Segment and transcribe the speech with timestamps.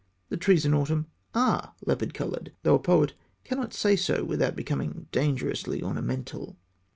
[0.29, 1.05] The trees in autumn
[1.35, 3.13] are leopard coloured, though a poet
[3.43, 6.57] cannot say so without becoming dangerously ornamental.